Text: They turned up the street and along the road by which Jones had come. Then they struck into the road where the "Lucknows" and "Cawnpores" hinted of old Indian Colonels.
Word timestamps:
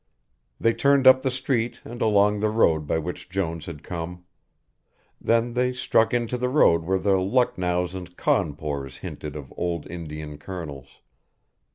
They 0.59 0.73
turned 0.73 1.05
up 1.05 1.21
the 1.21 1.29
street 1.29 1.79
and 1.85 2.01
along 2.01 2.39
the 2.39 2.49
road 2.49 2.87
by 2.87 2.97
which 2.97 3.29
Jones 3.29 3.67
had 3.67 3.83
come. 3.83 4.23
Then 5.21 5.53
they 5.53 5.73
struck 5.73 6.11
into 6.11 6.39
the 6.39 6.49
road 6.49 6.85
where 6.85 6.97
the 6.97 7.19
"Lucknows" 7.21 7.93
and 7.93 8.17
"Cawnpores" 8.17 8.97
hinted 9.01 9.35
of 9.35 9.53
old 9.55 9.85
Indian 9.85 10.39
Colonels. 10.39 11.01